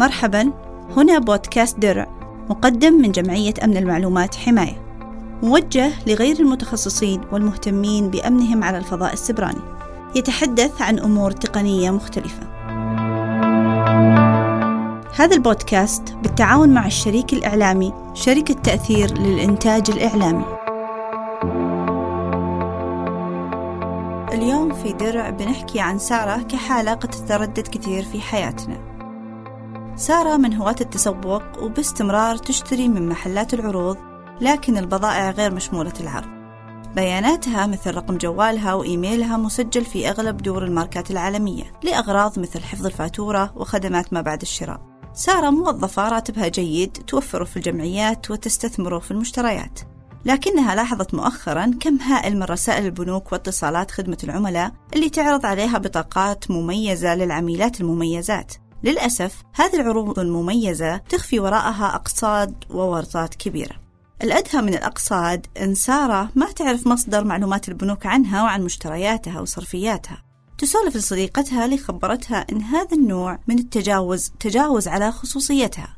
مرحبا 0.00 0.52
هنا 0.96 1.18
بودكاست 1.18 1.78
درع 1.78 2.06
مقدم 2.50 2.92
من 2.92 3.12
جمعية 3.12 3.54
أمن 3.64 3.76
المعلومات 3.76 4.34
حماية. 4.34 4.82
موجه 5.42 5.90
لغير 6.06 6.40
المتخصصين 6.40 7.20
والمهتمين 7.32 8.10
بأمنهم 8.10 8.64
على 8.64 8.78
الفضاء 8.78 9.12
السبراني. 9.12 9.60
يتحدث 10.14 10.82
عن 10.82 10.98
أمور 10.98 11.30
تقنية 11.30 11.90
مختلفة. 11.90 12.42
هذا 15.16 15.36
البودكاست 15.36 16.02
بالتعاون 16.22 16.68
مع 16.68 16.86
الشريك 16.86 17.32
الإعلامي 17.32 17.92
شركة 18.14 18.54
تأثير 18.54 19.18
للإنتاج 19.18 19.90
الإعلامي. 19.90 20.44
اليوم 24.32 24.74
في 24.74 24.92
درع 24.92 25.30
بنحكي 25.30 25.80
عن 25.80 25.98
سارة 25.98 26.42
كحالة 26.42 26.94
قد 26.94 27.10
تتردد 27.10 27.68
كثير 27.68 28.02
في 28.02 28.20
حياتنا. 28.20 28.99
سارة 30.00 30.36
من 30.36 30.54
هواة 30.54 30.76
التسوق 30.80 31.62
وباستمرار 31.62 32.36
تشتري 32.36 32.88
من 32.88 33.08
محلات 33.08 33.54
العروض 33.54 33.96
لكن 34.40 34.78
البضائع 34.78 35.30
غير 35.30 35.54
مشمولة 35.54 35.92
العرض. 36.00 36.28
بياناتها 36.94 37.66
مثل 37.66 37.94
رقم 37.94 38.18
جوالها 38.18 38.74
وإيميلها 38.74 39.36
مسجل 39.36 39.84
في 39.84 40.10
أغلب 40.10 40.36
دور 40.36 40.64
الماركات 40.64 41.10
العالمية 41.10 41.72
لأغراض 41.82 42.38
مثل 42.38 42.62
حفظ 42.62 42.86
الفاتورة 42.86 43.52
وخدمات 43.56 44.12
ما 44.12 44.20
بعد 44.20 44.42
الشراء. 44.42 44.80
سارة 45.14 45.50
موظفة 45.50 46.08
راتبها 46.08 46.48
جيد 46.48 46.92
توفر 46.92 47.44
في 47.44 47.56
الجمعيات 47.56 48.30
وتستثمر 48.30 49.00
في 49.00 49.10
المشتريات. 49.10 49.80
لكنها 50.24 50.74
لاحظت 50.74 51.14
مؤخرا 51.14 51.70
كم 51.80 51.96
هائل 51.96 52.36
من 52.36 52.42
رسائل 52.42 52.84
البنوك 52.86 53.32
واتصالات 53.32 53.90
خدمة 53.90 54.18
العملاء 54.24 54.72
اللي 54.94 55.10
تعرض 55.10 55.46
عليها 55.46 55.78
بطاقات 55.78 56.50
مميزة 56.50 57.14
للعميلات 57.14 57.80
المميزات. 57.80 58.54
للأسف 58.84 59.42
هذه 59.54 59.80
العروض 59.80 60.18
المميزة 60.18 60.96
تخفي 60.96 61.40
وراءها 61.40 61.94
أقصاد 61.94 62.64
وورطات 62.70 63.34
كبيرة. 63.34 63.76
الأدهى 64.22 64.62
من 64.62 64.74
الأقصاد 64.74 65.46
أن 65.60 65.74
سارة 65.74 66.30
ما 66.34 66.52
تعرف 66.52 66.86
مصدر 66.86 67.24
معلومات 67.24 67.68
البنوك 67.68 68.06
عنها 68.06 68.42
وعن 68.42 68.62
مشترياتها 68.62 69.40
وصرفياتها. 69.40 70.22
تسولف 70.58 70.96
لصديقتها 70.96 71.64
اللي 71.64 71.78
خبرتها 71.78 72.46
أن 72.52 72.62
هذا 72.62 72.96
النوع 72.96 73.38
من 73.48 73.58
التجاوز 73.58 74.32
تجاوز 74.40 74.88
على 74.88 75.12
خصوصيتها. 75.12 75.96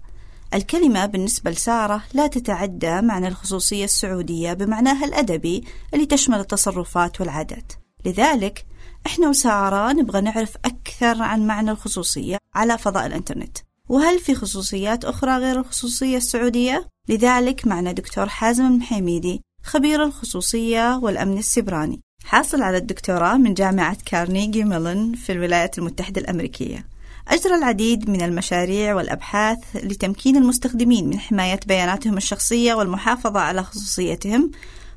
الكلمة 0.54 1.06
بالنسبة 1.06 1.50
لسارة 1.50 2.02
لا 2.14 2.26
تتعدى 2.26 3.00
معنى 3.00 3.28
الخصوصية 3.28 3.84
السعودية 3.84 4.52
بمعناها 4.52 5.04
الأدبي 5.04 5.64
اللي 5.94 6.06
تشمل 6.06 6.40
التصرفات 6.40 7.20
والعادات. 7.20 7.72
لذلك 8.04 8.66
إحنا 9.06 9.28
وسارة 9.28 9.92
نبغى 9.92 10.20
نعرف 10.20 10.56
أكثر 10.64 11.22
عن 11.22 11.46
معنى 11.46 11.70
الخصوصية 11.70 12.38
على 12.54 12.78
فضاء 12.78 13.06
الإنترنت. 13.06 13.58
وهل 13.88 14.18
في 14.18 14.34
خصوصيات 14.34 15.04
أخرى 15.04 15.36
غير 15.36 15.60
الخصوصية 15.60 16.16
السعودية؟ 16.16 16.88
لذلك 17.08 17.66
معنا 17.66 17.92
دكتور 17.92 18.28
حازم 18.28 18.66
المحيميدي 18.66 19.42
خبير 19.64 20.04
الخصوصية 20.04 20.96
والأمن 20.96 21.38
السبراني. 21.38 22.00
حاصل 22.24 22.62
على 22.62 22.76
الدكتوراه 22.76 23.36
من 23.36 23.54
جامعة 23.54 23.96
كارنيجي 24.06 24.64
ميلون 24.64 25.14
في 25.14 25.32
الولايات 25.32 25.78
المتحدة 25.78 26.20
الأمريكية. 26.20 26.86
أجرى 27.28 27.54
العديد 27.54 28.10
من 28.10 28.22
المشاريع 28.22 28.94
والأبحاث 28.94 29.58
لتمكين 29.74 30.36
المستخدمين 30.36 31.08
من 31.08 31.18
حماية 31.18 31.60
بياناتهم 31.66 32.16
الشخصية 32.16 32.74
والمحافظة 32.74 33.40
على 33.40 33.62
خصوصيتهم 33.62 34.50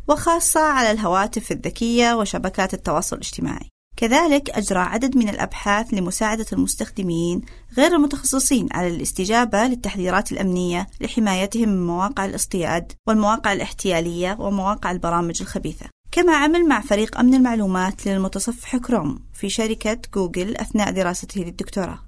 وخاصة 0.08 0.60
على 0.60 0.92
الهواتف 0.92 1.52
الذكية 1.52 2.14
وشبكات 2.14 2.74
التواصل 2.74 3.16
الاجتماعي. 3.16 3.75
كذلك 3.98 4.50
أجرى 4.50 4.80
عدد 4.80 5.18
من 5.18 5.30
الأبحاث 5.30 5.94
لمساعدة 5.94 6.46
المستخدمين 6.54 7.42
غير 7.78 7.96
المتخصصين 7.96 8.68
على 8.72 8.88
الاستجابة 8.88 9.64
للتحذيرات 9.64 10.32
الأمنية 10.32 10.88
لحمايتهم 11.02 11.70
من 11.70 11.88
مواقع 11.88 12.26
الاصطياد 12.26 12.92
والمواقع 13.08 13.54
الاحتيالية 13.54 14.38
ومواقع 14.40 14.92
البرامج 14.92 15.42
الخبيثة. 15.42 15.86
كما 16.12 16.36
عمل 16.36 16.68
مع 16.68 16.82
فريق 16.82 17.20
أمن 17.20 17.34
المعلومات 17.34 18.08
للمتصفح 18.08 18.78
كروم 18.78 19.20
في 19.34 19.50
شركة 19.50 19.98
جوجل 20.14 20.58
أثناء 20.58 20.92
دراسته 20.92 21.42
للدكتوراه. 21.42 22.00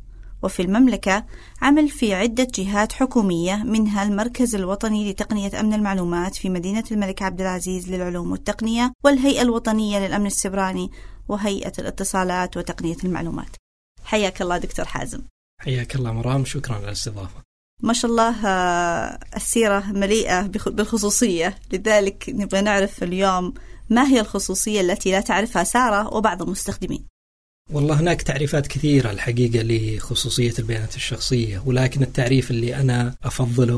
وفي 0.43 0.61
المملكة 0.61 1.25
عمل 1.61 1.89
في 1.89 2.13
عدة 2.13 2.47
جهات 2.55 2.93
حكومية 2.93 3.55
منها 3.55 4.03
المركز 4.03 4.55
الوطني 4.55 5.11
لتقنية 5.11 5.59
أمن 5.59 5.73
المعلومات 5.73 6.35
في 6.35 6.49
مدينة 6.49 6.83
الملك 6.91 7.21
عبد 7.21 7.41
العزيز 7.41 7.89
للعلوم 7.89 8.31
والتقنية 8.31 8.93
والهيئة 9.03 9.41
الوطنية 9.41 10.07
للأمن 10.07 10.25
السبراني 10.25 10.91
وهيئة 11.27 11.73
الاتصالات 11.79 12.57
وتقنية 12.57 12.97
المعلومات. 13.03 13.49
حياك 14.03 14.41
الله 14.41 14.57
دكتور 14.57 14.85
حازم. 14.85 15.21
حياك 15.61 15.95
الله 15.95 16.11
مرام 16.11 16.45
شكرا 16.45 16.75
على 16.75 16.85
الاستضافة. 16.85 17.43
ما 17.83 17.93
شاء 17.93 18.11
الله 18.11 18.47
آه، 18.47 19.19
السيرة 19.35 19.91
مليئة 19.91 20.41
بالخصوصية. 20.47 21.59
لذلك 21.73 22.25
نبغى 22.29 22.61
نعرف 22.61 23.03
اليوم 23.03 23.53
ما 23.89 24.07
هي 24.07 24.19
الخصوصية 24.19 24.81
التي 24.81 25.11
لا 25.11 25.21
تعرفها 25.21 25.63
سارة 25.63 26.13
وبعض 26.13 26.41
المستخدمين. 26.41 27.07
والله 27.69 27.99
هناك 27.99 28.21
تعريفات 28.21 28.67
كثيرة 28.67 29.11
الحقيقة 29.11 29.59
لخصوصية 29.63 30.53
البيانات 30.59 30.95
الشخصية 30.95 31.63
ولكن 31.65 32.01
التعريف 32.03 32.51
اللي 32.51 32.75
أنا 32.75 33.15
أفضله 33.23 33.75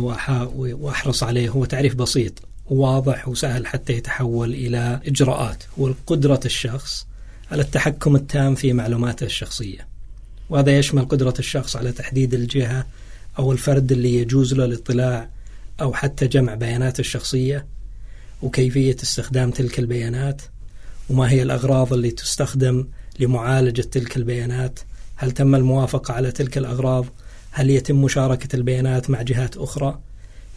وأحرص 0.56 1.24
عليه 1.24 1.50
هو 1.50 1.66
تعريف 1.66 1.96
بسيط 1.96 2.34
وواضح 2.66 3.28
وسهل 3.28 3.68
حتى 3.68 3.94
يتحول 3.94 4.54
إلى 4.54 5.00
إجراءات 5.08 5.64
والقدرة 5.78 6.40
الشخص 6.46 7.08
على 7.52 7.62
التحكم 7.62 8.16
التام 8.16 8.56
في 8.56 8.74
معلوماته 8.74 9.24
الشخصية. 9.24 9.88
وهذا 10.50 10.78
يشمل 10.78 11.06
قدرة 11.06 11.34
الشخص 11.40 11.76
على 11.76 11.92
تحديد 11.92 12.34
الجهة 12.34 12.86
أو 13.40 13.52
الفرد 13.52 13.92
اللي 13.92 14.16
يجوز 14.16 14.54
له 14.54 14.66
الاطلاع 14.66 15.30
أو 15.82 15.94
حتى 15.94 16.28
جمع 16.28 16.54
بياناته 16.56 17.00
الشخصية 17.00 17.66
وكيفية 18.42 18.96
استخدام 19.04 19.52
تلك 19.52 19.80
البيانات 19.80 20.42
وما 21.10 21.30
هي 21.32 21.42
الأغراض 21.42 21.94
اللي 21.94 22.12
تستخدم 22.12 22.88
لمعالجة 23.20 23.82
تلك 23.82 24.18
البيانات؟ 24.18 24.80
هل 25.16 25.32
تم 25.32 25.56
الموافقة 25.56 26.14
على 26.14 26.32
تلك 26.32 26.58
الأغراض؟ 26.58 27.06
هل 27.52 27.70
يتم 27.70 28.02
مشاركة 28.02 28.56
البيانات 28.56 29.10
مع 29.10 29.22
جهات 29.22 29.58
أخرى؟ 29.58 30.00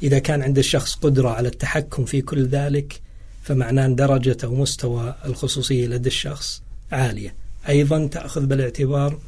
إذا 0.02 0.18
كان 0.18 0.42
عند 0.42 0.58
الشخص 0.58 0.94
قدرة 0.94 1.28
على 1.28 1.48
التحكم 1.48 2.04
في 2.04 2.20
كل 2.20 2.46
ذلك 2.46 3.00
فمعناه 3.42 3.86
درجة 3.86 4.36
أو 4.44 4.54
مستوى 4.54 5.14
الخصوصية 5.24 5.86
لدى 5.86 6.08
الشخص 6.08 6.62
عالية. 6.92 7.34
أيضا 7.68 8.06
تأخذ 8.06 8.46
بالاعتبار 8.46 9.18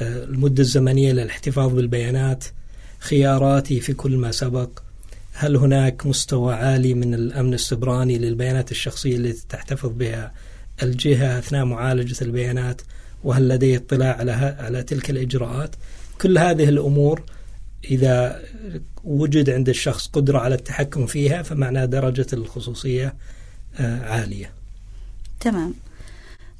آه، 0.00 0.24
المدة 0.24 0.62
الزمنية 0.62 1.12
للاحتفاظ 1.12 1.72
بالبيانات 1.72 2.44
خياراتي 2.98 3.80
في 3.80 3.92
كل 3.92 4.16
ما 4.16 4.32
سبق. 4.32 4.70
هل 5.32 5.56
هناك 5.56 6.06
مستوى 6.06 6.54
عالي 6.54 6.94
من 6.94 7.14
الأمن 7.14 7.54
السبراني 7.54 8.18
للبيانات 8.18 8.70
الشخصية 8.70 9.16
التي 9.16 9.46
تحتفظ 9.48 9.90
بها 9.90 10.32
الجهة 10.82 11.38
أثناء 11.38 11.64
معالجة 11.64 12.24
البيانات 12.24 12.82
وهل 13.24 13.48
لدي 13.48 13.76
اطلاع 13.76 14.16
على 14.16 14.32
على 14.58 14.82
تلك 14.82 15.10
الإجراءات. 15.10 15.74
كل 16.20 16.38
هذه 16.38 16.68
الأمور 16.68 17.22
إذا 17.84 18.42
وجد 19.04 19.50
عند 19.50 19.68
الشخص 19.68 20.08
قدرة 20.08 20.38
على 20.38 20.54
التحكم 20.54 21.06
فيها 21.06 21.42
فمعناه 21.42 21.84
درجة 21.84 22.26
الخصوصية 22.32 23.14
آه، 23.80 24.04
عالية. 24.04 24.52
تمام. 25.40 25.74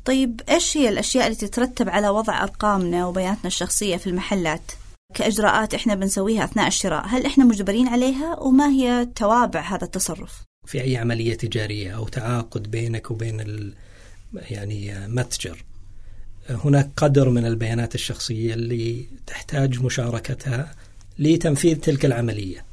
طيب 0.04 0.40
إيش 0.48 0.76
هي 0.76 0.88
الأشياء 0.88 1.26
اللي 1.26 1.36
تترتب 1.36 1.88
على 1.88 2.08
وضع 2.08 2.42
أرقامنا 2.42 3.06
وبياناتنا 3.06 3.46
الشخصية 3.46 3.96
في 3.96 4.06
المحلات؟ 4.06 4.72
كإجراءات 5.14 5.74
إحنا 5.74 5.94
بنسويها 5.94 6.44
أثناء 6.44 6.66
الشراء 6.66 7.06
هل 7.06 7.26
إحنا 7.26 7.44
مجبرين 7.44 7.88
عليها؟ 7.88 8.38
وما 8.38 8.68
هي 8.68 9.08
توابع 9.16 9.60
هذا 9.60 9.84
التصرف؟ 9.84 10.42
في 10.66 10.80
أي 10.82 10.96
عملية 10.96 11.34
تجارية 11.34 11.96
أو 11.96 12.08
تعاقد 12.08 12.70
بينك 12.70 13.10
وبين 13.10 13.40
يعني 14.34 15.08
متجر. 15.08 15.64
هناك 16.50 16.90
قدر 16.96 17.30
من 17.30 17.46
البيانات 17.46 17.94
الشخصية 17.94 18.54
اللي 18.54 19.06
تحتاج 19.26 19.82
مشاركتها 19.82 20.74
لتنفيذ 21.18 21.76
تلك 21.80 22.04
العملية. 22.04 22.64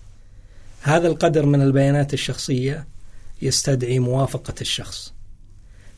هذا 0.81 1.07
القدر 1.07 1.45
من 1.45 1.61
البيانات 1.61 2.13
الشخصية 2.13 2.87
يستدعي 3.41 3.99
موافقة 3.99 4.53
الشخص. 4.61 5.13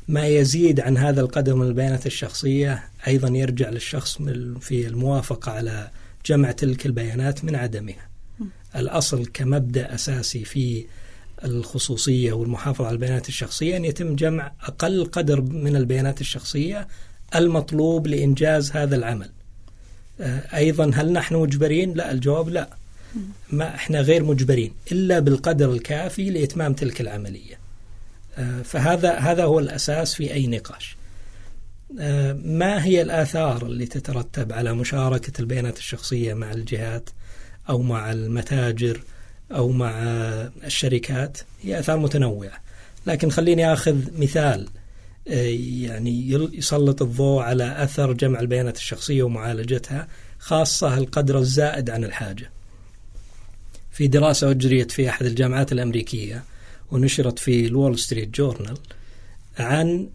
ما 0.08 0.28
يزيد 0.28 0.80
عن 0.80 0.98
هذا 0.98 1.22
القدر 1.22 1.56
من 1.56 1.68
البيانات 1.68 2.06
الشخصية 2.06 2.84
أيضا 3.08 3.28
يرجع 3.28 3.70
للشخص 3.70 4.18
في 4.60 4.88
الموافقة 4.88 5.52
على 5.52 5.92
جمع 6.26 6.52
تلك 6.52 6.86
البيانات 6.86 7.46
من 7.46 7.56
عدمها. 7.56 8.10
الأصل 8.76 9.26
كمبدأ 9.26 9.96
أساسي 9.96 10.46
في 10.46 10.86
الخصوصية 11.46 12.34
والمحافظة 12.34 12.86
على 12.86 12.94
البيانات 12.94 13.30
الشخصية 13.30 13.78
أن 13.78 13.86
يتم 13.86 14.16
جمع 14.16 14.52
أقل 14.64 15.06
قدر 15.06 15.42
من 15.42 15.76
البيانات 15.76 16.22
الشخصية 16.22 16.88
المطلوب 17.36 18.08
لإنجاز 18.08 18.72
هذا 18.72 18.96
العمل. 18.96 19.30
آه، 20.22 20.58
أيضا 20.58 20.92
هل 20.96 21.12
نحن 21.12 21.36
مجبرين؟ 21.36 21.94
لا 21.94 22.12
الجواب 22.12 22.50
لا. 22.50 22.70
ما 23.52 23.76
إحنا 23.76 24.02
غير 24.02 24.24
مجبرين 24.24 24.74
إلا 24.92 25.20
بالقدر 25.20 25.72
الكافي 25.72 26.30
لإتمام 26.30 26.74
تلك 26.74 27.02
العملية. 27.02 27.60
آه، 28.38 28.62
فهذا 28.62 29.14
هذا 29.16 29.44
هو 29.44 29.60
الأساس 29.60 30.14
في 30.14 30.34
أي 30.34 30.48
نقاش. 30.48 31.00
ما 32.44 32.86
هي 32.86 33.02
الآثار 33.02 33.66
اللي 33.66 33.86
تترتب 33.86 34.54
على 34.54 34.74
مشاركة 34.74 35.42
البيانات 35.42 35.78
الشخصية 35.78 36.34
مع 36.34 36.52
الجهات 36.52 37.10
أو 37.70 37.82
مع 37.82 38.12
المتاجر؟ 38.12 39.02
أو 39.52 39.70
مع 39.70 39.92
الشركات 40.64 41.38
هي 41.62 41.80
آثار 41.80 41.98
متنوعة. 41.98 42.62
لكن 43.06 43.30
خليني 43.30 43.74
أخذ 43.74 44.20
مثال 44.20 44.68
يعني 45.26 46.30
يسلط 46.54 47.02
الضوء 47.02 47.42
على 47.42 47.84
أثر 47.84 48.14
جمع 48.14 48.40
البيانات 48.40 48.78
الشخصية 48.78 49.24
ومعالجتها 49.24 50.08
خاصة 50.40 50.98
القدر 50.98 51.38
الزائد 51.38 51.90
عن 51.90 52.04
الحاجة. 52.04 52.52
في 53.92 54.08
دراسة 54.08 54.52
أجريت 54.52 54.92
في 54.92 55.10
أحد 55.10 55.26
الجامعات 55.26 55.72
الأمريكية 55.72 56.44
ونشرت 56.92 57.40
في 57.40 57.66
الول 57.66 58.00
ستريت 58.00 58.36
جورنال 58.36 58.78
عن 59.60 60.10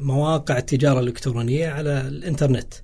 مواقع 0.00 0.58
التجارة 0.58 1.00
الإلكترونية 1.00 1.68
على 1.68 2.00
الإنترنت. 2.00 2.74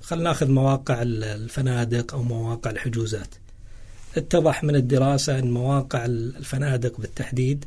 خلينا 0.00 0.28
ناخذ 0.28 0.50
مواقع 0.50 1.02
الفنادق 1.02 2.14
أو 2.14 2.22
مواقع 2.22 2.70
الحجوزات. 2.70 3.34
اتضح 4.16 4.64
من 4.64 4.76
الدراسة 4.76 5.38
أن 5.38 5.50
مواقع 5.50 6.04
الفنادق 6.04 7.00
بالتحديد 7.00 7.64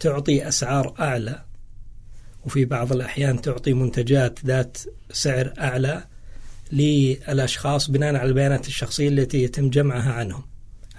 تعطي 0.00 0.48
أسعار 0.48 0.94
أعلى 1.00 1.42
وفي 2.46 2.64
بعض 2.64 2.92
الأحيان 2.92 3.42
تعطي 3.42 3.72
منتجات 3.72 4.38
ذات 4.46 4.78
سعر 5.12 5.54
أعلى 5.58 6.04
للأشخاص 6.72 7.90
بناء 7.90 8.16
على 8.16 8.28
البيانات 8.28 8.68
الشخصية 8.68 9.08
التي 9.08 9.42
يتم 9.42 9.70
جمعها 9.70 10.12
عنهم. 10.12 10.42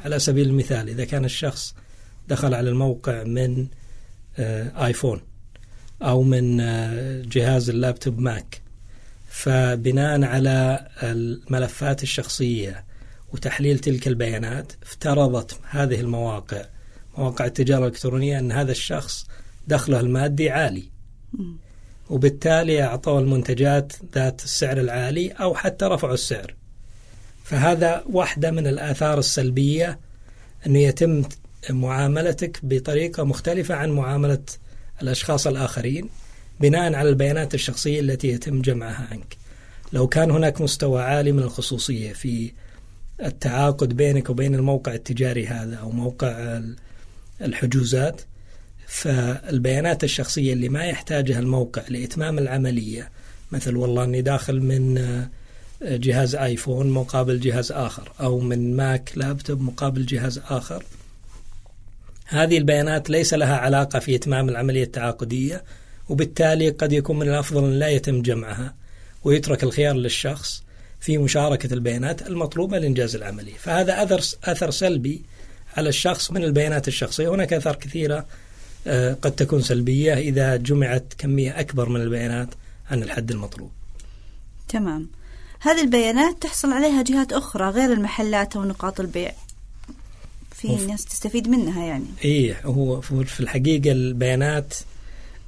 على 0.06 0.20
سبيل 0.20 0.48
المثال 0.48 0.90
إذا 0.90 1.06
كان 1.06 1.26
الشخص 1.26 1.76
دخل 2.28 2.54
على 2.54 2.70
الموقع 2.70 3.24
من 3.24 3.68
آه، 4.40 4.86
آيفون 4.86 5.22
أو 6.02 6.24
من 6.24 6.62
آه، 6.62 7.22
جهاز 7.26 7.70
اللابتوب 7.70 8.20
ماك 8.20 8.62
فبناء 9.30 10.24
على 10.24 10.88
الملفات 11.04 12.04
الشخصية 12.04 12.84
وتحليل 13.34 13.80
تلك 13.80 14.08
البيانات 14.08 14.74
افترضت 14.84 15.60
هذه 15.70 16.00
المواقع 16.00 16.66
مواقع 17.18 17.46
التجارة 17.46 17.80
الإلكترونية 17.80 18.40
أن 18.40 18.52
هذا 18.52 18.72
الشخص 18.72 19.28
دخله 19.68 20.00
المادي 20.00 20.50
عالي. 20.50 20.84
وبالتالي 22.10 22.84
أعطوا 22.84 23.20
المنتجات 23.20 23.94
ذات 24.16 24.44
السعر 24.44 24.78
العالي 24.78 25.32
أو 25.32 25.56
حتى 25.56 25.86
رفعوا 25.86 26.14
السعر. 26.14 26.56
فهذا 27.44 28.04
واحدة 28.10 28.52
من 28.52 28.68
الآثار 28.68 29.20
السلبية 29.20 30.00
أنه 30.68 30.80
يتم 30.80 31.24
معاملتك 31.70 32.60
بطريقة 32.64 33.24
مختلفة 33.24 33.76
عن 33.76 33.90
معاملة 33.92 34.44
الأشخاص 35.02 35.48
الآخرين 35.48 36.10
بناء 36.60 36.94
على 36.94 37.10
البيانات 37.10 37.54
الشخصية 37.54 38.00
التي 38.00 38.28
يتم 38.28 38.62
جمعها 38.62 39.08
عنك. 39.12 39.38
لو 39.94 40.08
كان 40.08 40.32
هناك 40.32 40.62
مستوى 40.62 41.02
عالي 41.02 41.32
من 41.32 41.44
الخصوصية 41.44 42.14
في 42.14 42.52
التعاقد 43.22 43.98
بينك 43.98 44.30
وبين 44.30 44.56
الموقع 44.56 44.94
التجاري 44.94 45.48
هذا 45.48 45.76
أو 45.76 45.92
موقع 45.92 46.62
الحجوزات. 47.42 48.22
فالبيانات 48.88 50.04
الشخصية 50.04 50.54
اللي 50.54 50.70
ما 50.70 50.86
يحتاجها 50.86 51.40
الموقع 51.40 51.82
لإتمام 51.90 52.38
العملية 52.38 53.10
مثل 53.52 53.76
والله 53.76 54.04
أني 54.04 54.22
داخل 54.22 54.62
من 54.62 54.96
جهاز 55.82 56.36
آيفون 56.36 56.90
مقابل 56.90 57.40
جهاز 57.40 57.72
آخر 57.72 58.12
أو 58.20 58.40
من 58.40 58.76
ماك 58.76 59.12
لابتوب 59.16 59.62
مقابل 59.62 60.06
جهاز 60.06 60.42
آخر. 60.50 60.84
هذه 62.26 62.58
البيانات 62.58 63.10
ليس 63.10 63.34
لها 63.34 63.58
علاقة 63.58 64.00
في 64.00 64.16
إتمام 64.16 64.50
العملية 64.50 64.84
التعاقدية 64.84 65.64
وبالتالي 66.10 66.70
قد 66.70 66.94
يكون 66.94 67.20
من 67.20 67.30
الأفضل 67.30 67.64
أن 67.64 67.80
لا 67.80 67.88
يتم 67.88 68.22
جمعها 68.22 68.76
ويترك 69.24 69.64
الخيار 69.64 69.96
للشخص. 69.96 70.64
في 71.02 71.18
مشاركة 71.18 71.74
البيانات 71.74 72.28
المطلوبة 72.28 72.80
لإنجاز 72.80 73.16
العملية 73.16 73.58
فهذا 73.58 74.04
أثر, 74.04 74.38
أثر 74.44 74.72
سلبي 74.72 75.22
على 75.78 75.90
الشخص 75.90 76.32
من 76.32 76.44
البيانات 76.44 76.88
الشخصية. 76.88 77.30
هناك 77.30 77.54
أثار 77.54 77.76
كثيرة 77.76 78.26
آه، 78.88 79.14
قد 79.14 79.32
تكون 79.32 79.62
سلبية 79.62 80.14
إذا 80.14 80.56
جمعت 80.56 81.14
كمية 81.18 81.60
أكبر 81.60 81.90
من 81.90 82.02
البيانات 82.02 82.50
عن 82.92 83.04
الحد 83.04 83.32
المطلوب. 83.32 83.72
تمام. 84.68 85.08
هذه 85.60 85.82
البيانات 85.82 86.42
تحصل 86.42 86.74
عليها 86.74 87.04
جهات 87.04 87.34
أخرى 87.34 87.70
غير 87.70 87.94
المحلات 87.94 88.56
أو 88.56 88.64
نقاط 88.64 89.00
البيع. 89.00 89.32
في 90.52 90.68
ناس 90.68 91.06
تستفيد 91.06 91.48
منها 91.48 91.86
يعني. 91.86 92.06
إيه 92.26 92.62
هو 92.66 93.02
في 93.02 93.40
الحقيقة 93.40 93.92
البيانات 93.92 94.74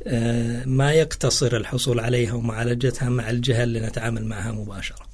آه، 0.08 0.66
ما 0.66 0.92
يقتصر 0.92 1.58
الحصول 1.58 2.00
عليها 2.00 2.34
ومعالجتها 2.34 3.10
مع 3.10 3.30
الجهة 3.30 3.64
اللي 3.64 3.80
نتعامل 3.80 4.26
معها 4.26 4.52
مباشرة. 4.52 5.13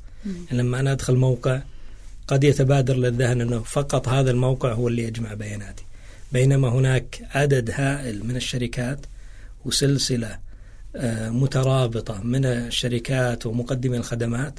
لما 0.52 0.80
أنا 0.80 0.92
أدخل 0.92 1.16
موقع 1.16 1.62
قد 2.28 2.44
يتبادر 2.44 2.96
للذهن 2.96 3.42
أنه 3.42 3.60
فقط 3.60 4.08
هذا 4.08 4.32
الموقع 4.32 4.74
هو 4.74 4.88
اللي 4.88 5.04
يجمع 5.04 5.34
بياناتي. 5.34 5.84
بينما 6.32 6.70
هناك 6.70 7.22
عدد 7.32 7.72
هائل 7.72 8.26
من 8.26 8.36
الشركات 8.36 9.00
وسلسلة 9.66 10.40
آه، 10.96 11.30
مترابطة 11.30 12.24
من 12.24 12.46
الشركات 12.46 13.46
ومقدمي 13.46 13.98
الخدمات 13.98 14.54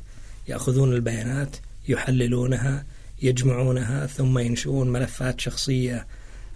يأخذون 0.48 0.92
البيانات 0.92 1.56
يحللونها 1.88 2.84
يجمعونها 3.22 4.06
ثم 4.06 4.38
ينشئون 4.38 4.88
ملفات 4.88 5.40
شخصية 5.40 6.06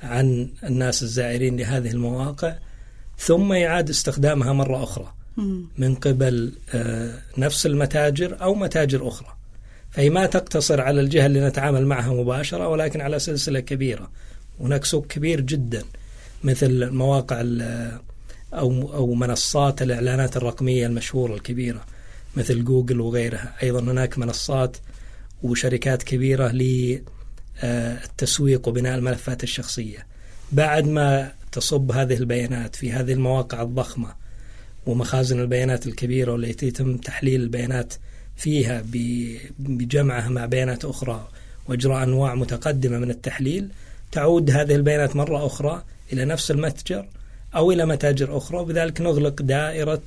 عن 0.03 0.49
الناس 0.65 1.03
الزائرين 1.03 1.56
لهذه 1.56 1.91
المواقع 1.91 2.55
ثم 3.19 3.53
يعاد 3.53 3.91
استخدامها 3.91 4.53
مرة 4.53 4.83
أخرى. 4.83 5.15
من 5.79 5.95
قبل 5.95 6.53
آه، 6.75 7.19
نفس 7.39 7.67
المتاجر 7.67 8.43
أو 8.43 8.55
متاجر 8.55 9.09
أخرى. 9.09 9.29
فهي 9.91 10.11
ما 10.11 10.27
تقتصر 10.27 10.81
على 10.81 11.01
الجهة 11.01 11.27
اللي 11.27 11.47
نتعامل 11.49 11.87
معها 11.87 12.13
مباشرة 12.13 12.69
ولكن 12.69 13.01
على 13.01 13.19
سلسلة 13.19 13.61
كبيرة. 13.61 14.11
هناك 14.61 14.85
سوق 14.85 15.07
كبير 15.07 15.41
جدا 15.41 15.83
مثل 16.45 16.91
مواقع 16.91 17.43
أو 18.55 18.95
أو 18.95 19.15
منصات 19.15 19.83
الإعلانات 19.83 20.37
الرقمية 20.37 20.87
المشهورة 20.87 21.35
الكبيرة 21.35 21.85
مثل 22.37 22.65
جوجل 22.65 23.01
وغيرها. 23.01 23.55
أيضا 23.63 23.81
هناك 23.81 24.19
منصات 24.19 24.77
وشركات 25.43 26.03
كبيرة 26.03 26.53
للتسويق 27.63 28.69
وبناء 28.69 28.95
الملفات 28.99 29.43
الشخصية. 29.43 30.07
بعد 30.53 30.87
ما 30.87 31.33
تصب 31.53 31.93
هذه 31.93 32.15
البيانات 32.15 32.77
في 32.77 32.93
هذه 32.93 33.13
المواقع 33.13 33.63
الضخمة 33.63 34.24
ومخازن 34.87 35.41
البيانات 35.41 35.87
الكبيرة 35.87 36.33
والتي 36.33 36.67
يتم 36.67 36.97
تحليل 36.97 37.41
البيانات 37.41 37.95
فيها 38.37 38.85
بجمعها 39.58 40.29
مع 40.29 40.47
بيانات 40.47 40.85
أخرى 40.85 41.29
وإجراء 41.69 42.03
أنواع 42.03 42.35
متقدمة 42.35 42.99
من 42.99 43.11
التحليل 43.11 43.69
تعود 44.13 44.51
هذه 44.51 44.75
البيانات 44.75 45.17
مرة 45.17 45.47
أخرى 45.47 45.82
إلى 46.13 46.25
نفس 46.25 46.51
المتجر 46.51 47.06
أو 47.55 47.73
إلى 47.73 47.87
متاجر 47.87 48.37
أخرى 48.37 48.58
وبذلك 48.58 49.01
نغلق 49.01 49.43
دائرة 49.43 50.03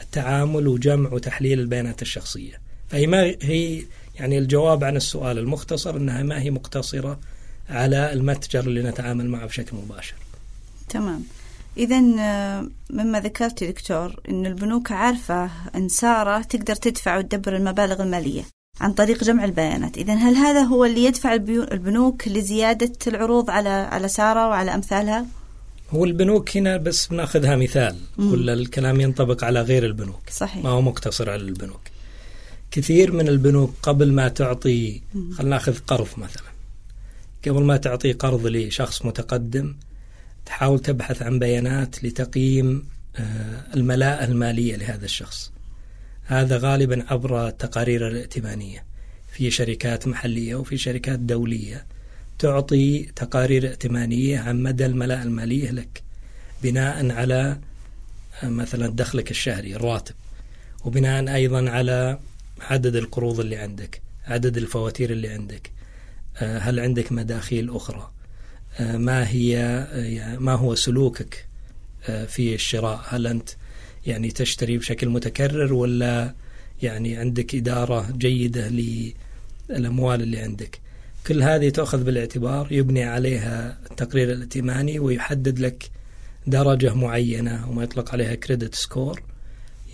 التعامل 0.00 0.68
وجمع 0.68 1.12
وتحليل 1.12 1.60
البيانات 1.60 2.02
الشخصية. 2.02 2.60
فهي 2.88 3.06
ما 3.06 3.34
هي 3.42 3.82
يعني 4.14 4.38
الجواب 4.38 4.84
عن 4.84 4.96
السؤال 4.96 5.38
المختصر 5.38 5.96
أنها 5.96 6.22
ما 6.22 6.40
هي 6.40 6.50
مقتصرة 6.50 7.20
على 7.68 8.12
المتجر 8.12 8.60
اللي 8.60 8.82
نتعامل 8.82 9.28
معه 9.28 9.46
بشكل 9.46 9.76
مباشر. 9.76 10.14
تمام. 10.88 11.22
إذا 11.76 12.02
آه، 12.18 12.68
مما 12.90 13.20
ذكرت 13.20 13.64
دكتور 13.64 14.20
أن 14.28 14.46
البنوك 14.46 14.92
عارفة 14.92 15.50
أن 15.74 15.88
سارة 15.88 16.42
تقدر 16.42 16.74
تدفع 16.74 17.18
وتدبر 17.18 17.56
المبالغ 17.56 18.02
المالية 18.02 18.42
عن 18.80 18.92
طريق 18.92 19.24
جمع 19.24 19.44
البيانات. 19.44 19.98
إذا 19.98 20.14
هل 20.14 20.34
هذا 20.34 20.62
هو 20.62 20.84
اللي 20.84 21.04
يدفع 21.04 21.34
البنوك 21.34 22.28
لزيادة 22.28 22.92
العروض 23.06 23.50
على 23.50 23.68
على 23.68 24.08
سارة 24.08 24.48
وعلى 24.48 24.74
أمثالها؟ 24.74 25.26
هو 25.90 26.04
البنوك 26.04 26.56
هنا 26.56 26.76
بس 26.76 27.06
بناخذها 27.06 27.56
مثال. 27.56 27.96
مم. 28.18 28.32
ولا 28.32 28.52
الكلام 28.52 29.00
ينطبق 29.00 29.44
على 29.44 29.62
غير 29.62 29.84
البنوك. 29.86 30.30
صحيح. 30.30 30.64
ما 30.64 30.70
هو 30.70 30.80
مقتصر 30.80 31.30
على 31.30 31.42
البنوك. 31.42 31.80
كثير 32.70 33.12
من 33.12 33.28
البنوك 33.28 33.74
قبل 33.82 34.12
ما 34.12 34.28
تعطي 34.28 35.02
خلينا 35.14 35.56
ناخذ 35.56 35.78
قرض 35.86 36.08
مثلا. 36.16 36.56
قبل 37.46 37.64
ما 37.64 37.76
تعطي 37.76 38.12
قرض 38.12 38.46
لشخص 38.46 39.04
متقدم 39.04 39.74
تحاول 40.46 40.78
تبحث 40.78 41.22
عن 41.22 41.38
بيانات 41.38 42.04
لتقييم 42.04 42.88
آه، 43.16 43.64
الملاءة 43.74 44.24
المالية 44.24 44.76
لهذا 44.76 45.04
الشخص. 45.04 45.52
هذا 46.24 46.58
غالبا 46.58 47.04
عبر 47.08 47.48
التقارير 47.48 48.08
الائتمانية. 48.08 48.84
في 49.32 49.50
شركات 49.50 50.08
محلية 50.08 50.54
وفي 50.54 50.78
شركات 50.78 51.18
دولية 51.18 51.86
تعطي 52.38 53.02
تقارير 53.02 53.68
ائتمانية 53.68 54.40
عن 54.40 54.62
مدى 54.62 54.86
الملاءة 54.86 55.22
المالية 55.22 55.70
لك 55.70 56.02
بناء 56.62 57.10
على 57.10 57.58
آه، 58.42 58.48
مثلا 58.48 58.88
دخلك 58.88 59.30
الشهري 59.30 59.76
الراتب 59.76 60.14
وبناء 60.84 61.34
أيضا 61.34 61.70
على 61.70 62.18
عدد 62.60 62.96
القروض 62.96 63.40
اللي 63.40 63.56
عندك 63.56 64.02
عدد 64.26 64.56
الفواتير 64.56 65.10
اللي 65.10 65.28
عندك. 65.28 65.70
آه، 66.36 66.58
هل 66.58 66.80
عندك 66.80 67.12
مداخيل 67.12 67.76
أخرى؟ 67.76 68.10
ما 68.80 69.28
هي 69.28 69.86
ما 70.40 70.52
هو 70.52 70.74
سلوكك 70.74 71.46
في 72.26 72.54
الشراء؟ 72.54 73.00
هل 73.08 73.26
أنت 73.26 73.48
يعني 74.06 74.30
تشتري 74.30 74.78
بشكل 74.78 75.08
متكرر 75.08 75.72
ولا 75.72 76.34
يعني 76.82 77.16
عندك 77.16 77.54
إدارة 77.54 78.10
جيدة 78.10 78.68
للأموال 79.70 80.22
اللي 80.22 80.38
عندك؟ 80.38 80.80
كل 81.26 81.42
هذه 81.42 81.68
تأخذ 81.68 82.04
بالاعتبار 82.04 82.68
يبني 82.70 83.04
عليها 83.04 83.78
التقرير 83.90 84.32
الائتماني 84.32 84.98
ويحدد 84.98 85.58
لك 85.58 85.90
درجة 86.46 86.94
معينة 86.94 87.70
وما 87.70 87.82
يطلق 87.82 88.12
عليها 88.12 88.34
credit 88.34 88.74
score 88.74 89.22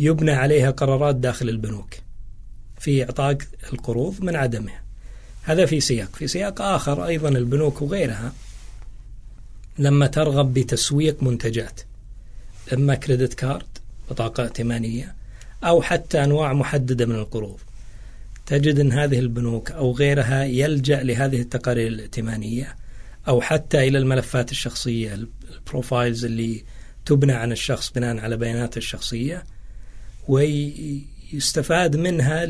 يبنى 0.01 0.31
عليها 0.31 0.71
قرارات 0.71 1.17
داخل 1.17 1.49
البنوك 1.49 1.95
في 2.79 3.03
إعطاك 3.05 3.49
القروض 3.73 4.25
من 4.25 4.37
عدمها. 4.37 4.83
هذا 5.43 5.67
في 5.67 5.81
سياق. 5.81 6.17
في 6.17 6.29
سياق 6.29 6.63
آخر 6.63 7.07
أيضا 7.07 7.29
البنوك 7.29 7.83
وغيرها 7.83 8.33
لما 9.79 10.07
ترغب 10.07 10.55
بتسويق 10.55 11.23
منتجات 11.23 11.81
إما 12.73 12.95
credit 12.95 13.35
card 13.35 13.79
بطاقة 14.11 14.43
ائتمانية 14.43 15.15
أو 15.65 15.83
حتى 15.83 16.25
أنواع 16.25 16.53
محددة 16.53 17.07
من 17.07 17.15
القروض. 17.15 17.59
تجد 18.47 18.79
أن 18.79 18.93
هذه 18.93 19.19
البنوك 19.19 19.71
أو 19.71 19.93
غيرها 19.93 20.45
يلجأ 20.45 21.03
لهذه 21.03 21.41
التقارير 21.41 21.87
الائتمانية 21.87 22.77
أو 23.29 23.41
حتى 23.41 23.89
إلى 23.89 23.99
الملفات 23.99 24.51
الشخصية 24.51 25.27
البروفايلز 25.55 26.25
اللي 26.25 26.65
تبنى 27.07 27.33
عن 27.33 27.53
الشخص 27.53 27.93
بناء 27.93 28.19
على 28.19 28.37
بياناته 28.37 28.79
الشخصية 28.79 29.45
ويستفاد 30.29 31.97
منها 31.97 32.47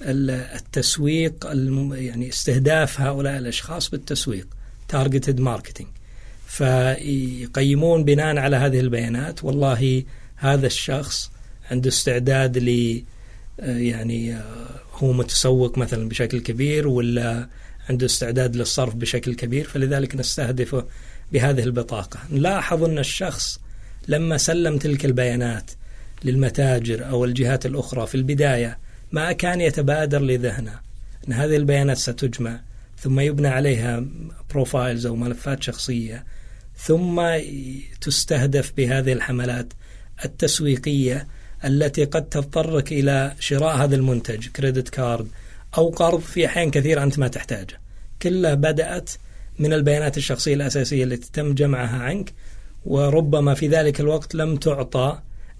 للتسويق 0.00 1.46
يعني 1.92 2.28
استهداف 2.28 3.00
هؤلاء 3.00 3.38
الأشخاص 3.38 3.90
بالتسويق 3.90 4.46
targeted 4.92 5.40
marketing. 5.40 6.01
فيقيمون 6.52 8.04
بناء 8.04 8.36
على 8.38 8.56
هذه 8.56 8.80
البيانات. 8.80 9.44
والله 9.44 10.04
هذا 10.36 10.66
الشخص 10.66 11.30
عنده 11.70 11.88
استعداد 11.88 12.58
ل 12.58 13.02
يعني 13.58 14.36
هو 14.94 15.12
متسوق 15.12 15.78
مثلا 15.78 16.08
بشكل 16.08 16.40
كبير 16.40 16.88
ولا 16.88 17.48
عنده 17.90 18.06
استعداد 18.06 18.56
للصرف 18.56 18.94
بشكل 18.94 19.34
كبير 19.34 19.64
فلذلك 19.64 20.16
نستهدفه 20.16 20.86
بهذه 21.32 21.62
البطاقة. 21.62 22.18
نلاحظ 22.30 22.84
أن 22.84 22.98
الشخص 22.98 23.60
لما 24.08 24.36
سلم 24.36 24.78
تلك 24.78 25.04
البيانات 25.04 25.70
للمتاجر 26.24 27.08
أو 27.08 27.24
الجهات 27.24 27.66
الأخرى 27.66 28.06
في 28.06 28.14
البداية 28.14 28.78
ما 29.12 29.32
كان 29.32 29.60
يتبادر 29.60 30.22
لذهنه. 30.22 30.80
أن 31.28 31.32
هذه 31.32 31.56
البيانات 31.56 31.96
ستجمع. 31.96 32.60
ثم 33.02 33.20
يبنى 33.20 33.48
عليها 33.48 34.04
بروفايلز 34.50 35.06
أو 35.06 35.16
ملفات 35.16 35.62
شخصية 35.62 36.24
ثم 36.76 37.22
تستهدف 38.00 38.72
بهذه 38.76 39.12
الحملات 39.12 39.72
التسويقية 40.24 41.28
التي 41.64 42.04
قد 42.04 42.28
تضطرك 42.28 42.92
إلى 42.92 43.34
شراء 43.38 43.76
هذا 43.76 43.96
المنتج 43.96 44.48
كريدت 44.48 44.88
كارد 44.88 45.28
أو 45.78 45.88
قرض 45.88 46.20
في 46.20 46.46
أحيان 46.46 46.70
كثيرة 46.70 47.02
أنت 47.02 47.18
ما 47.18 47.28
تحتاجه. 47.28 47.80
كلها 48.22 48.54
بدأت 48.54 49.10
من 49.58 49.72
البيانات 49.72 50.16
الشخصية 50.16 50.54
الأساسية 50.54 51.04
التي 51.04 51.30
تم 51.32 51.54
جمعها 51.54 52.02
عنك 52.02 52.32
وربما 52.84 53.54
في 53.54 53.68
ذلك 53.68 54.00
الوقت 54.00 54.34
لم 54.34 54.56
تعطى 54.56 55.18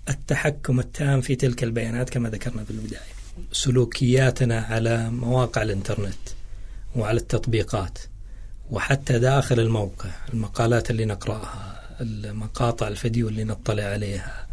التحكم 0.09 0.81
التام 0.81 1.21
في 1.21 1.35
تلك 1.35 1.63
البيانات 1.63 2.11
كما 2.11 2.31
ذكرنا 2.31 2.65
في 2.65 2.71
البداية. 2.71 3.13
سلوكياتنا 3.53 4.61
على 4.61 5.11
مواقع 5.11 5.63
الإنترنت. 5.63 6.42
وعلى 6.97 7.21
التطبيقات 7.21 7.99
وحتى 8.71 9.19
داخل 9.19 9.61
الموقع 9.61 10.11
المقالات 10.35 10.91
اللي 10.91 11.05
نقرأها 11.05 11.81
المقاطع 12.01 12.89
الفيديو 12.89 13.29
اللي 13.29 13.45
نطلع 13.45 13.85
عليها 13.85 14.47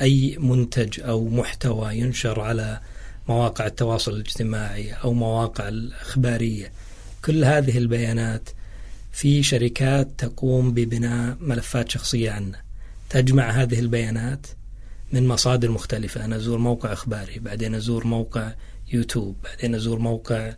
أي 0.00 0.36
منتج 0.38 1.00
أو 1.00 1.28
محتوى 1.28 1.98
ينشر 1.98 2.40
على 2.40 2.80
مواقع 3.28 3.66
التواصل 3.66 4.12
الاجتماعي 4.12 4.92
أو 4.92 5.12
مواقع 5.12 5.68
الإخبارية. 5.68 6.72
كل 7.24 7.44
هذه 7.44 7.78
البيانات 7.78 8.48
في 9.12 9.42
شركات 9.42 10.08
تقوم 10.18 10.74
ببناء 10.74 11.36
ملفات 11.40 11.90
شخصية 11.90 12.30
عنا. 12.30 12.60
تجمع 13.10 13.50
هذه 13.50 13.78
البيانات 13.78 14.46
من 15.12 15.28
مصادر 15.28 15.70
مختلفة. 15.70 16.24
أنا 16.24 16.36
أزور 16.36 16.58
موقع 16.58 16.92
إخباري 16.92 17.38
بعدين 17.38 17.74
أزور 17.74 18.06
موقع 18.06 18.52
يوتيوب 18.92 19.36
بعدين 19.44 19.74
أزور 19.74 19.98
موقع 19.98 20.52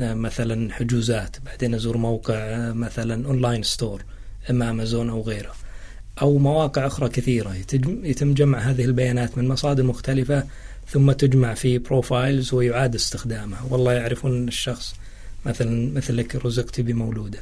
آه، 0.00 0.14
مثلا 0.14 0.72
حجوزات 0.72 1.36
بعدين 1.46 1.74
أزور 1.74 1.96
موقع 1.96 2.34
آه، 2.34 2.72
مثلا 2.72 3.26
online 3.26 3.62
store 3.62 4.04
إما 4.50 4.70
أمازون 4.70 5.10
أو 5.10 5.22
غيره. 5.22 5.52
أو 6.22 6.38
مواقع 6.38 6.86
أخرى 6.86 7.08
كثيرة. 7.08 7.56
يتم 8.04 8.34
جمع 8.34 8.58
هذه 8.58 8.84
البيانات 8.84 9.38
من 9.38 9.48
مصادر 9.48 9.82
مختلفة 9.82 10.44
ثم 10.88 11.12
تجمع 11.12 11.54
في 11.54 11.78
profiles 11.78 12.54
ويعاد 12.54 12.94
استخدامها. 12.94 13.62
والله 13.70 13.92
يعرفون 13.92 14.48
الشخص 14.48 14.94
مثلا 15.46 15.92
مثلك 15.94 16.36
رزقت 16.36 16.80
بمولودة 16.80 17.38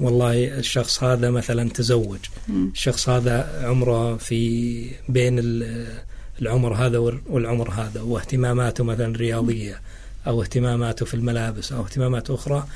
والله 0.00 0.58
الشخص 0.58 1.02
هذا 1.02 1.30
مثلا 1.30 1.70
تزوج. 1.70 2.18
الشخص 2.48 3.08
هذا 3.08 3.62
عمره 3.64 4.16
في 4.16 4.90
بين 5.08 5.38
العمر 6.42 6.74
هذا 6.74 6.98
والعمر 6.98 7.70
هذا 7.70 8.00
واهتماماته 8.00 8.84
مثلا 8.84 9.16
رياضية 9.16 9.80
أو 10.26 10.42
اهتماماته 10.42 11.06
في 11.06 11.14
الملابس 11.14 11.72
أو 11.72 11.84
اهتمامات 11.84 12.30
أخرى 12.30 12.66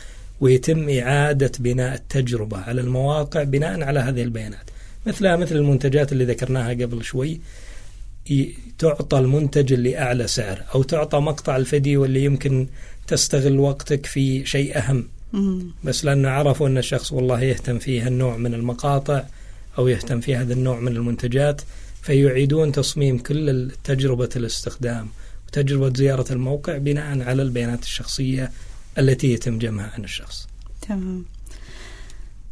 ويتم 0.40 0.88
إعادة 0.88 1.52
بناء 1.58 1.94
التجربة 1.94 2.58
على 2.58 2.80
المواقع 2.80 3.42
بناء 3.42 3.82
على 3.82 4.00
هذه 4.00 4.22
البيانات. 4.22 4.70
مثلها 5.06 5.36
مثل 5.36 5.56
المنتجات 5.56 6.12
اللي 6.12 6.24
ذكرناها 6.24 6.70
قبل 6.70 7.04
شوي 7.04 7.40
تعطى 8.78 9.18
المنتج 9.18 9.72
اللي 9.72 9.98
أعلى 9.98 10.26
سعر 10.26 10.62
أو 10.74 10.82
تعطى 10.82 11.18
مقطع 11.18 11.56
الفيديو 11.56 12.04
اللي 12.04 12.24
يمكن 12.24 12.66
تستغل 13.06 13.58
وقتك 13.58 14.06
في 14.06 14.46
شيء 14.46 14.78
أهم. 14.78 15.08
بس 15.84 16.04
لأنه 16.04 16.28
عرفوا 16.28 16.68
أن 16.68 16.78
الشخص 16.78 17.12
والله 17.12 17.42
يهتم 17.42 17.78
في 17.78 18.00
هالنوع 18.00 18.36
من 18.36 18.54
المقاطع 18.54 19.22
أو 19.78 19.88
يهتم 19.88 20.20
في 20.20 20.36
هذا 20.36 20.52
النوع 20.52 20.80
من 20.80 20.96
المنتجات 20.96 21.62
فيعيدون 22.02 22.72
تصميم 22.72 23.18
كل 23.18 23.70
تجربة 23.84 24.28
الاستخدام 24.36 25.08
وتجربة 25.48 25.92
زيارة 25.96 26.32
الموقع 26.32 26.78
بناء 26.78 27.22
على 27.22 27.42
البيانات 27.42 27.82
الشخصية 27.82 28.52
التي 28.98 29.32
يتم 29.32 29.58
جمعها 29.58 29.90
عن 29.90 30.04
الشخص. 30.04 30.48
تمام. 30.88 31.24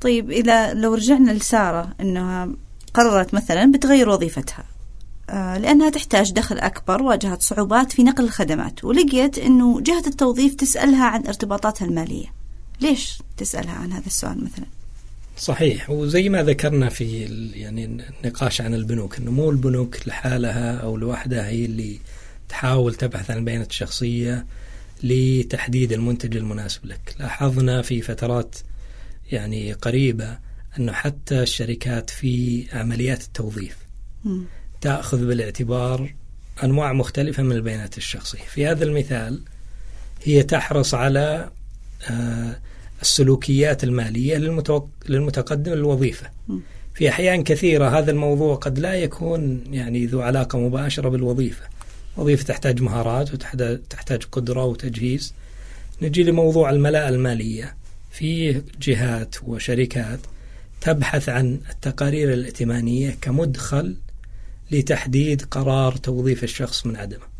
طيب 0.00 0.30
إذا 0.30 0.74
لو 0.74 0.94
رجعنا 0.94 1.30
لسارة 1.30 1.94
أنها 2.00 2.48
قررت 2.94 3.34
مثلا 3.34 3.72
بتغير 3.72 4.08
وظيفتها 4.08 4.64
آه، 5.30 5.58
لأنها 5.58 5.90
تحتاج 5.90 6.32
دخل 6.32 6.58
أكبر 6.58 7.02
واجهت 7.02 7.42
صعوبات 7.42 7.92
في 7.92 8.02
نقل 8.02 8.24
الخدمات 8.24 8.84
ولقيت 8.84 9.38
أنه 9.38 9.80
جهة 9.80 10.02
التوظيف 10.06 10.54
تسألها 10.54 11.04
عن 11.06 11.26
ارتباطاتها 11.26 11.86
المالية. 11.86 12.26
ليش 12.80 13.22
تسألها 13.36 13.72
عن 13.74 13.92
هذا 13.92 14.06
السؤال 14.06 14.44
مثلا؟ 14.44 14.66
صحيح. 15.36 15.90
وزي 15.90 16.28
ما 16.28 16.42
ذكرنا 16.42 16.88
في 16.88 17.24
يعني 17.54 17.84
النقاش 17.84 18.60
عن 18.60 18.74
البنوك 18.74 19.18
إنه 19.18 19.30
مو 19.30 19.50
البنوك 19.50 20.08
لحالها 20.08 20.76
أو 20.76 20.96
لوحدها 20.96 21.48
هي 21.48 21.64
اللي 21.64 21.98
تحاول 22.48 22.94
تبحث 22.94 23.30
عن 23.30 23.38
البيانات 23.38 23.70
الشخصيه 23.70 24.46
لتحديد 25.02 25.92
المنتج 25.92 26.36
المناسب 26.36 26.86
لك. 26.86 27.14
لاحظنا 27.18 27.82
في 27.82 28.02
فترات 28.02 28.56
يعني 29.32 29.72
قريبة 29.72 30.38
أنه 30.78 30.92
حتى 30.92 31.42
الشركات 31.42 32.10
في 32.10 32.64
عمليات 32.72 33.22
التوظيف 33.22 33.76
م. 34.24 34.40
تأخذ 34.80 35.26
بالاعتبار 35.26 36.14
أنواع 36.64 36.92
مختلفة 36.92 37.42
من 37.42 37.52
البيانات 37.52 37.98
الشخصية. 37.98 38.44
في 38.44 38.66
هذا 38.66 38.84
المثال 38.84 39.42
هي 40.24 40.42
تحرص 40.42 40.94
على 40.94 41.50
آه، 42.10 42.58
السلوكيات 43.02 43.84
المالية 43.84 44.36
للمتقدم 45.08 45.72
للوظيفة. 45.72 46.30
في 46.94 47.08
أحيان 47.08 47.42
كثيرة 47.42 47.98
هذا 47.98 48.10
الموضوع 48.10 48.54
قد 48.54 48.78
لا 48.78 48.94
يكون 48.94 49.64
يعني 49.70 50.06
ذو 50.06 50.20
علاقة 50.20 50.58
مباشرة 50.58 51.08
بالوظيفة. 51.08 51.64
وظيفة 52.16 52.44
تحتاج 52.44 52.82
مهارات 52.82 53.34
وتحتاج 53.34 54.22
قدرة 54.32 54.64
وتجهيز. 54.64 55.34
نجي 56.02 56.22
لموضوع 56.22 56.70
الملاءة 56.70 57.08
المالية. 57.08 57.76
في 58.10 58.62
جهات 58.82 59.36
وشركات 59.42 60.20
تبحث 60.80 61.28
عن 61.28 61.60
التقارير 61.70 62.32
الائتمانية 62.32 63.16
كمدخل 63.20 63.96
لتحديد 64.70 65.42
قرار 65.42 65.96
توظيف 65.96 66.44
الشخص 66.44 66.86
من 66.86 66.96
عدمه. 66.96 67.35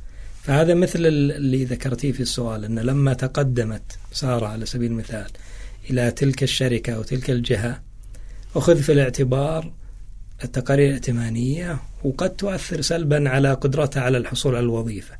فهذا 0.46 0.74
مثل 0.74 1.06
اللي 1.06 1.64
ذكرتيه 1.64 2.12
في 2.12 2.20
السؤال 2.20 2.64
أن 2.64 2.78
لما 2.78 3.14
تقدمت 3.14 3.82
سارة 4.12 4.46
على 4.46 4.66
سبيل 4.66 4.90
المثال 4.90 5.26
إلى 5.90 6.10
تلك 6.10 6.42
الشركة 6.42 6.92
أو 6.92 7.02
تلك 7.02 7.30
الجهة 7.30 7.80
أخذ 8.56 8.82
في 8.82 8.92
الاعتبار 8.92 9.72
التقارير 10.44 10.88
الائتمانية 10.88 11.78
وقد 12.04 12.30
تؤثر 12.30 12.80
سلبا 12.80 13.30
على 13.30 13.52
قدرتها 13.52 14.02
على 14.02 14.18
الحصول 14.18 14.54
على 14.56 14.64
الوظيفة. 14.64 15.14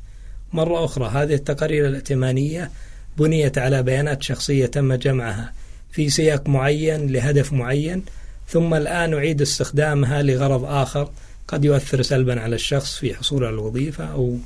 مرة 0.53 0.85
أخرى 0.85 1.09
هذه 1.09 1.33
التقارير 1.33 1.87
الائتمانية 1.87 2.71
بنيت 3.17 3.57
على 3.57 3.83
بيانات 3.83 4.23
شخصية 4.23 4.65
تم 4.65 4.93
جمعها 4.93 5.53
في 5.91 6.09
سياق 6.09 6.49
معين 6.49 7.07
لهدف 7.07 7.53
معين 7.53 8.03
ثم 8.47 8.73
الآن 8.73 9.13
أعيد 9.13 9.41
استخدامها 9.41 10.21
لغرض 10.21 10.65
آخر 10.65 11.11
قد 11.47 11.65
يؤثر 11.65 12.01
سلبا 12.01 12.41
على 12.41 12.55
الشخص 12.55 12.97
في 12.97 13.13
حصوله 13.13 13.47
على 13.47 13.53
الوظيفة 13.53 14.05
أو 14.05 14.37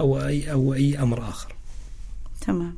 أو 0.00 0.26
أي 0.26 0.52
أو 0.52 0.74
أي 0.74 0.98
أمر 1.02 1.28
آخر. 1.28 1.54
تمام. 2.40 2.76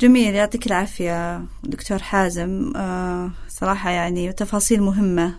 جميل 0.00 0.34
يعطيك 0.34 0.66
العافية 0.66 1.44
دكتور 1.64 1.98
حازم. 1.98 2.72
آه 2.76 3.30
صراحة 3.48 3.90
يعني 3.90 4.32
تفاصيل 4.32 4.82
مهمة. 4.82 5.34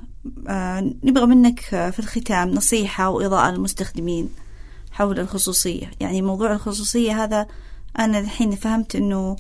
آه 0.48 0.94
نبغى 1.04 1.26
منك 1.26 1.60
في 1.60 2.00
الختام 2.00 2.50
نصيحة 2.50 3.10
وإضاءة 3.10 3.52
للمستخدمين 3.52 4.30
حول 4.92 5.20
الخصوصية. 5.20 5.92
يعني 6.00 6.22
موضوع 6.22 6.54
الخصوصية 6.54 7.24
هذا 7.24 7.48
أنا 8.00 8.20
الحين 8.20 8.56
فهمت 8.56 8.96
أنه 8.96 9.36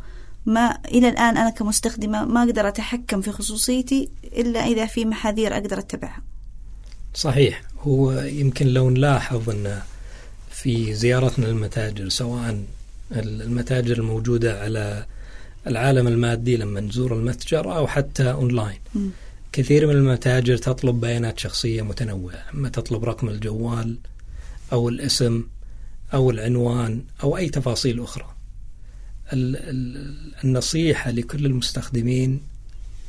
ما 0.45 0.77
إلى 0.85 1.09
الآن 1.09 1.37
أنا 1.37 1.49
كمستخدمة 1.49 2.25
ما 2.25 2.43
أقدر 2.43 2.67
أتحكم 2.67 3.21
في 3.21 3.31
خصوصيتي 3.31 4.09
إلا 4.23 4.59
إذا 4.59 4.85
في 4.85 5.05
محاذير 5.05 5.53
أقدر 5.53 5.79
أتبعها. 5.79 6.21
صحيح. 7.13 7.61
هو 7.79 8.11
يمكن 8.11 8.67
لو 8.67 8.89
نلاحظ 8.89 9.49
أن 9.49 9.81
في 10.61 10.93
زيارتنا 10.93 11.45
للمتاجر 11.45 12.09
سواء 12.09 12.63
المتاجر 13.11 13.97
الموجودة 13.97 14.61
على 14.61 15.05
العالم 15.67 16.07
المادي 16.07 16.57
لما 16.57 16.81
نزور 16.81 17.13
المتجر 17.13 17.77
أو 17.77 17.87
حتى 17.87 18.31
أونلاين. 18.31 18.79
م. 18.95 19.09
كثير 19.51 19.87
من 19.87 19.95
المتاجر 19.95 20.57
تطلب 20.57 21.01
بيانات 21.01 21.39
شخصية 21.39 21.81
متنوعة 21.81 22.45
أما 22.53 22.69
تطلب 22.69 23.05
رقم 23.05 23.29
الجوال 23.29 23.97
أو 24.73 24.89
الاسم 24.89 25.43
أو 26.13 26.31
العنوان 26.31 27.03
أو 27.23 27.37
أي 27.37 27.49
تفاصيل 27.49 28.03
أخرى. 28.03 28.35
النصيحة 30.43 31.11
لكل 31.11 31.45
المستخدمين 31.45 32.41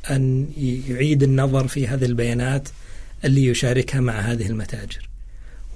أن 0.09 0.47
يعيد 0.87 1.23
النظر 1.23 1.67
في 1.67 1.87
هذه 1.87 2.05
البيانات 2.05 2.69
اللي 3.25 3.45
يشاركها 3.45 4.01
مع 4.01 4.19
هذه 4.19 4.47
المتاجر. 4.47 5.10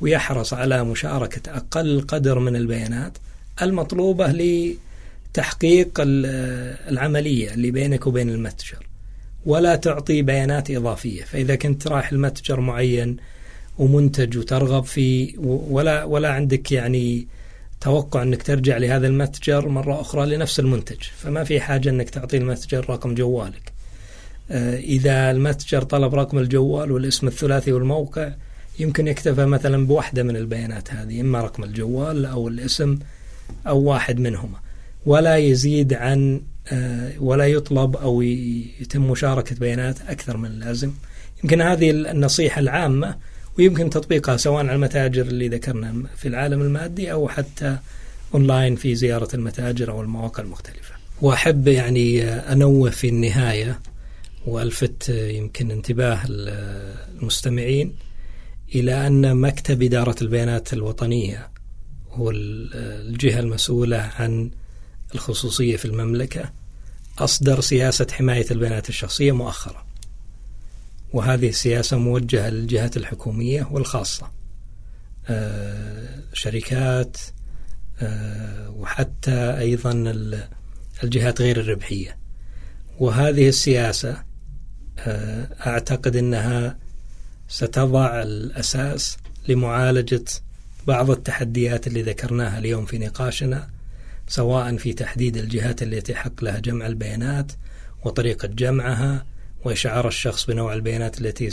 ويحرص 0.02 0.54
على 0.54 0.84
مشاركة 0.84 1.58
أقل 1.58 2.02
قدر 2.08 2.40
من 2.40 2.56
البيانات 2.56 3.18
المطلوبة 3.62 4.28
لتحقيق 4.28 5.92
العملية 6.88 7.54
اللي 7.54 7.72
بينك 7.72 8.08
وبين 8.08 8.30
المتجر 8.30 8.88
ولا 9.46 9.76
تعطي 9.76 10.22
بيانات 10.22 10.72
إضافية. 10.72 11.24
فإذا 11.24 11.56
كنت 11.56 11.88
رايح 11.88 12.12
المتجر 12.12 12.60
معين 12.60 13.18
ومنتج 13.78 14.38
وترغب 14.38 14.84
فيه 14.84 15.38
ولا 15.38 16.04
ولا 16.04 16.30
عندك 16.34 16.72
يعني 16.72 17.28
توقع 17.82 18.22
أنك 18.22 18.44
ترجع 18.44 18.78
لهذا 18.78 19.08
المتجر 19.08 19.68
مرة 19.68 20.02
أخرى 20.02 20.36
لنفس 20.36 20.60
المنتج. 20.60 21.02
فما 21.18 21.44
في 21.44 21.60
حاجة 21.60 21.90
أنك 21.90 22.10
تعطي 22.10 22.38
المتجر 22.38 22.90
رقم 22.90 23.16
جوالك. 23.16 23.74
آه، 24.52 24.78
إذا 24.78 25.32
المتجر 25.32 25.82
طلب 25.82 26.16
رقم 26.16 26.38
الجوال 26.38 26.92
والاسم 26.92 27.28
الثلاثي 27.28 27.72
والموقع 27.72 28.32
يمكن 28.80 29.08
يكتفى 29.08 29.46
مثلا 29.46 29.88
بواحده 29.88 30.24
من 30.24 30.36
البيانات 30.36 30.94
هذه 30.94 31.22
إما 31.22 31.42
رقم 31.42 31.64
الجوال 31.64 32.26
أو 32.26 32.48
الاسم 32.48 33.00
أو 33.68 33.80
واحد 33.80 34.20
منهما 34.20 34.60
ولا 35.06 35.38
يزيد 35.38 35.94
عن 35.94 36.42
آه، 36.68 37.12
ولا 37.20 37.48
يطلب 37.48 37.96
أو 37.96 38.22
يتم 38.22 39.12
مشاركة 39.12 39.56
بيانات 39.56 40.02
أكثر 40.02 40.38
من 40.38 40.46
اللازم 40.46 40.92
يمكن 41.44 41.62
هذه 41.62 41.92
النصيحة 41.92 42.60
العامة 42.60 43.16
ويمكن 43.58 43.90
تطبيقها 43.90 44.38
سواء 44.38 44.60
على 44.60 44.76
المتاجر 44.76 45.22
اللي 45.22 45.48
ذكرنا 45.48 46.04
في 46.18 46.28
العالم 46.28 46.62
المادي 46.62 47.12
أو 47.12 47.28
حتى 47.28 47.78
أونلاين 48.34 48.76
في 48.76 48.96
زيارة 48.96 49.28
المتاجر 49.34 49.92
أو 49.92 50.02
المواقع 50.02 50.44
المختلفة. 50.44 50.96
وأحب 51.22 51.68
يعني 51.68 52.24
أنوه 52.24 52.90
في 52.90 53.10
النهاية 53.10 53.80
وألفت 54.46 55.10
يمكن 55.10 55.72
انتباه 55.72 56.20
المستمعين 56.30 57.94
إلى 58.76 59.08
أن 59.08 59.38
مكتب 59.38 59.84
إدارة 59.84 60.16
البيانات 60.22 60.74
الوطنية 60.74 61.50
هو 62.10 62.32
الجهة 62.32 63.40
المسؤولة 63.40 63.98
عن 63.98 64.52
الخصوصية 65.16 65.78
في 65.78 65.86
المملكة 65.86 66.52
أصدر 67.20 67.62
سياسة 67.62 68.08
حماية 68.12 68.46
البيانات 68.52 68.90
الشخصية 68.90 69.32
مؤخرا. 69.32 69.86
وهذه 71.14 71.50
السياسة 71.50 71.98
موجهة 71.98 72.50
للجهات 72.50 72.98
الحكومية 72.98 73.68
والخاصة 73.72 74.32
آه، 75.28 76.20
شركات 76.34 77.18
آه، 78.02 78.70
وحتى 78.70 79.58
أيضا 79.58 79.92
الجهات 81.04 81.42
غير 81.42 81.60
الربحية 81.60 82.18
وهذه 83.00 83.50
السياسة 83.50 84.24
آه، 85.00 85.48
أعتقد 85.68 86.16
أنها 86.16 86.78
ستضع 87.48 88.22
الأساس 88.22 89.18
لمعالجة 89.48 90.26
بعض 90.88 91.12
التحديات 91.12 91.88
اللي 91.88 92.02
ذكرناها 92.02 92.58
اليوم 92.60 92.86
في 92.86 92.98
نقاشنا 92.98 93.70
سواء 94.28 94.78
في 94.78 94.94
تحديد 94.94 95.38
الجهات 95.38 95.84
التي 95.84 96.16
حق 96.16 96.44
لها 96.44 96.60
جمع 96.60 96.88
البيانات 96.88 97.52
وطريقة 98.06 98.48
جمعها 98.48 99.26
وإشعار 99.66 100.08
الشخص 100.08 100.46
بنوع 100.46 100.74
البيانات 100.74 101.22
التي 101.22 101.50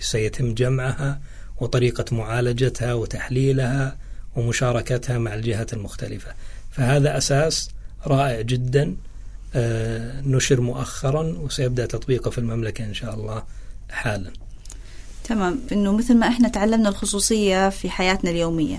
سيتم 0.00 0.54
جمعها 0.54 1.20
وطريقة 1.60 2.16
معالجتها 2.16 2.94
وتحليلها 2.94 3.96
ومشاركتها 4.36 5.18
مع 5.18 5.34
الجهات 5.34 5.72
المختلفة. 5.72 6.34
فهذا 6.70 7.16
أساس 7.18 7.70
رائع 8.06 8.40
جدا. 8.40 8.96
آه، 9.56 10.20
نشر 10.20 10.60
مؤخرا 10.60 11.22
وسيبدأ 11.22 11.86
تطبيقه 11.86 12.30
في 12.30 12.38
المملكة 12.38 12.84
إن 12.84 12.94
شاء 12.94 13.14
الله 13.14 13.42
حالا. 13.90 14.30
تمام. 15.24 15.60
إنه 15.72 15.92
مثل 15.92 16.16
ما 16.16 16.28
إحنا 16.28 16.48
تعلمنا 16.48 16.88
الخصوصية 16.88 17.68
في 17.68 17.90
حياتنا 17.90 18.30
اليومية. 18.30 18.78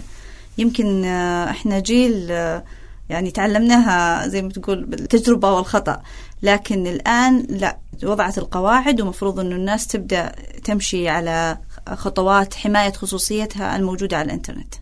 يمكن 0.57 1.05
آه، 1.05 1.49
إحنا 1.49 1.79
جيل 1.79 2.27
آه، 2.31 2.63
يعني 3.09 3.31
تعلمناها 3.31 4.27
زي 4.27 4.41
ما 4.41 4.49
تقول 4.49 4.85
بالتجربة 4.85 5.51
والخطأ. 5.51 6.01
لكن 6.43 6.87
الآن 6.87 7.47
لا 7.49 7.77
وضعت 8.03 8.37
القواعد 8.37 9.01
ومفروض 9.01 9.39
أنه 9.39 9.55
الناس 9.55 9.87
تبدأ 9.87 10.31
تمشي 10.63 11.09
على 11.09 11.57
خطوات 11.93 12.53
حماية 12.53 12.91
خصوصيتها 12.91 13.75
الموجودة 13.75 14.17
على 14.17 14.25
الإنترنت. 14.25 14.73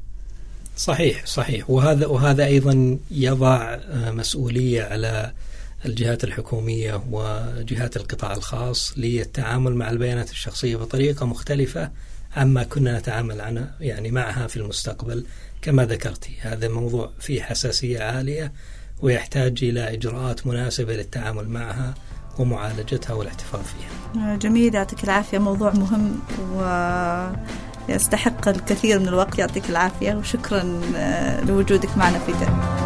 صحيح 0.77 1.25
صحيح. 1.25 1.69
وهذا 1.69 2.07
وهذا 2.07 2.45
أيضا 2.45 2.97
يضع 3.11 3.55
آه، 3.73 4.11
مسؤولية 4.11 4.83
على 4.83 5.31
الجهات 5.85 6.23
الحكومية 6.23 7.03
وجهات 7.11 7.97
القطاع 7.97 8.33
الخاص 8.33 8.93
للتعامل 8.97 9.75
مع 9.75 9.89
البيانات 9.89 10.31
الشخصية 10.31 10.75
بطريقة 10.75 11.25
مختلفة 11.25 11.91
عما 12.35 12.63
كنا 12.63 12.99
نتعامل 12.99 13.41
عنها 13.41 13.75
يعني 13.79 14.11
معها 14.11 14.47
في 14.47 14.57
المستقبل 14.57 15.25
كما 15.61 15.85
ذكرتي 15.85 16.37
هذا 16.41 16.67
موضوع 16.67 17.11
فيه 17.19 17.41
حساسية 17.41 18.03
عالية 18.03 18.53
ويحتاج 19.01 19.63
إلى 19.63 19.93
إجراءات 19.93 20.47
مناسبة 20.47 20.95
للتعامل 20.95 21.49
معها 21.49 21.93
ومعالجتها 22.39 23.13
والاحتفاظ 23.13 23.61
فيها. 23.61 24.35
جميل 24.35 24.75
يعطيك 24.75 25.03
العافية. 25.03 25.37
موضوع 25.37 25.71
مهم 25.71 26.19
ويستحق 27.89 28.47
الكثير 28.47 28.99
من 28.99 29.07
الوقت. 29.07 29.39
يعطيك 29.39 29.69
العافية 29.69 30.13
وشكرا 30.13 30.81
آه، 30.95 31.41
لوجودك 31.41 31.97
معنا 31.97 32.19
في 32.19 32.31
ده. 32.31 32.82